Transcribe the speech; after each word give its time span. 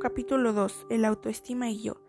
capítulo 0.00 0.54
2, 0.54 0.86
el 0.88 1.04
autoestima 1.04 1.68
y 1.68 1.82
yo. 1.82 2.00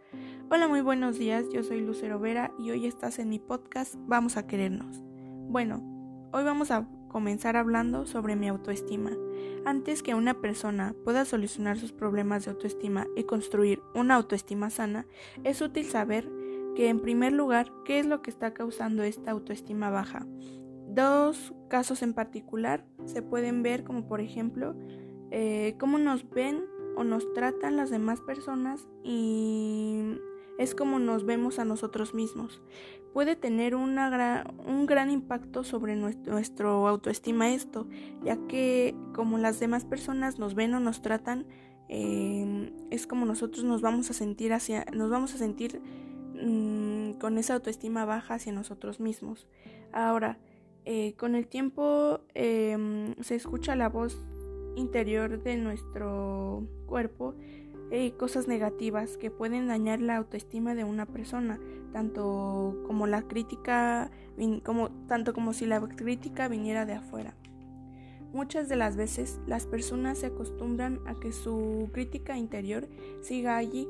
Hola, 0.49 0.69
muy 0.69 0.79
buenos 0.79 1.19
días, 1.19 1.49
yo 1.51 1.61
soy 1.61 1.81
Lucero 1.81 2.19
Vera 2.19 2.53
y 2.57 2.71
hoy 2.71 2.85
estás 2.85 3.19
en 3.19 3.27
mi 3.27 3.37
podcast 3.37 3.95
Vamos 4.07 4.37
a 4.37 4.47
querernos. 4.47 5.01
Bueno, 5.49 5.83
hoy 6.31 6.45
vamos 6.45 6.71
a 6.71 6.87
comenzar 7.09 7.57
hablando 7.57 8.05
sobre 8.05 8.37
mi 8.37 8.47
autoestima. 8.47 9.11
Antes 9.65 10.03
que 10.03 10.15
una 10.15 10.39
persona 10.39 10.95
pueda 11.03 11.25
solucionar 11.25 11.77
sus 11.77 11.91
problemas 11.91 12.45
de 12.45 12.51
autoestima 12.51 13.07
y 13.17 13.23
construir 13.23 13.81
una 13.93 14.15
autoestima 14.15 14.69
sana, 14.69 15.05
es 15.43 15.61
útil 15.61 15.85
saber 15.85 16.31
que 16.77 16.87
en 16.87 17.01
primer 17.01 17.33
lugar, 17.33 17.73
¿qué 17.83 17.99
es 17.99 18.05
lo 18.05 18.21
que 18.21 18.29
está 18.29 18.53
causando 18.53 19.03
esta 19.03 19.31
autoestima 19.31 19.89
baja? 19.89 20.25
Dos 20.87 21.53
casos 21.69 22.03
en 22.03 22.13
particular 22.13 22.85
se 23.03 23.21
pueden 23.21 23.63
ver 23.63 23.83
como 23.83 24.07
por 24.07 24.21
ejemplo 24.21 24.75
eh, 25.31 25.75
cómo 25.79 25.97
nos 25.97 26.29
ven 26.29 26.65
o 26.95 27.03
nos 27.03 27.31
tratan 27.33 27.77
las 27.77 27.89
demás 27.89 28.21
personas 28.21 28.87
y 29.03 30.17
es 30.57 30.75
como 30.75 30.99
nos 30.99 31.25
vemos 31.25 31.59
a 31.59 31.65
nosotros 31.65 32.13
mismos. 32.13 32.61
Puede 33.13 33.35
tener 33.35 33.75
un 33.75 33.95
gran 34.85 35.11
impacto 35.11 35.63
sobre 35.63 35.95
nuestro, 35.95 36.87
autoestima 36.87 37.53
esto, 37.53 37.87
ya 38.23 38.37
que 38.47 38.95
como 39.13 39.37
las 39.37 39.59
demás 39.59 39.83
personas 39.83 40.39
nos 40.39 40.55
ven 40.55 40.73
o 40.75 40.79
nos 40.79 41.01
tratan, 41.01 41.45
eh, 41.89 42.71
es 42.89 43.07
como 43.07 43.25
nosotros 43.25 43.65
nos 43.65 43.81
vamos 43.81 44.09
a 44.09 44.13
sentir 44.13 44.53
hacia, 44.53 44.85
nos 44.93 45.09
vamos 45.09 45.33
a 45.33 45.37
sentir 45.37 45.81
mm, 46.41 47.13
con 47.19 47.37
esa 47.37 47.55
autoestima 47.55 48.05
baja 48.05 48.35
hacia 48.35 48.53
nosotros 48.53 49.01
mismos. 49.01 49.47
Ahora, 49.91 50.37
eh, 50.85 51.13
con 51.17 51.35
el 51.35 51.47
tiempo 51.47 52.21
em, 52.33 53.13
se 53.21 53.35
escucha 53.35 53.75
la 53.75 53.89
voz 53.89 54.17
interior 54.75 55.41
de 55.43 55.57
nuestro 55.57 56.63
cuerpo 56.85 57.35
eh, 57.93 58.13
cosas 58.13 58.47
negativas 58.47 59.17
que 59.17 59.29
pueden 59.29 59.67
dañar 59.67 59.99
la 59.99 60.15
autoestima 60.15 60.75
de 60.75 60.85
una 60.85 61.05
persona, 61.05 61.59
tanto 61.91 62.81
como 62.87 63.05
la 63.05 63.23
crítica, 63.23 64.09
como, 64.63 64.91
tanto 65.07 65.33
como 65.33 65.51
si 65.51 65.65
la 65.65 65.81
crítica 65.81 66.47
viniera 66.47 66.85
de 66.85 66.93
afuera. 66.93 67.33
Muchas 68.31 68.69
de 68.69 68.77
las 68.77 68.95
veces 68.95 69.41
las 69.45 69.65
personas 69.65 70.19
se 70.19 70.27
acostumbran 70.27 71.01
a 71.05 71.15
que 71.15 71.33
su 71.33 71.89
crítica 71.91 72.37
interior 72.37 72.87
siga 73.19 73.57
allí 73.57 73.89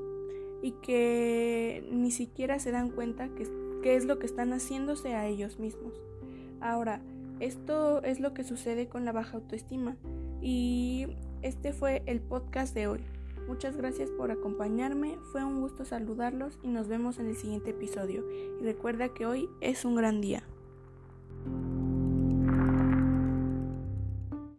y 0.63 0.71
que 0.81 1.87
ni 1.91 2.09
siquiera 2.09 2.57
se 2.57 2.71
dan 2.71 2.89
cuenta 2.89 3.29
que, 3.29 3.47
que 3.83 3.95
es 3.95 4.05
lo 4.05 4.17
que 4.17 4.25
están 4.25 4.51
haciéndose 4.51 5.13
a 5.13 5.27
ellos 5.27 5.59
mismos. 5.59 6.01
Ahora, 6.59 7.03
esto 7.39 8.01
es 8.01 8.19
lo 8.19 8.33
que 8.33 8.43
sucede 8.43 8.87
con 8.87 9.05
la 9.05 9.11
baja 9.11 9.37
autoestima 9.37 9.95
y 10.41 11.07
este 11.41 11.73
fue 11.73 12.03
el 12.05 12.19
podcast 12.19 12.73
de 12.73 12.87
hoy. 12.87 12.99
Muchas 13.47 13.75
gracias 13.75 14.09
por 14.11 14.31
acompañarme, 14.31 15.17
fue 15.31 15.43
un 15.43 15.59
gusto 15.59 15.83
saludarlos 15.83 16.59
y 16.63 16.69
nos 16.69 16.87
vemos 16.87 17.19
en 17.19 17.27
el 17.27 17.35
siguiente 17.35 17.71
episodio. 17.71 18.23
Y 18.59 18.63
recuerda 18.63 19.09
que 19.13 19.25
hoy 19.25 19.49
es 19.59 19.83
un 19.83 19.95
gran 19.95 20.21
día. 20.21 20.43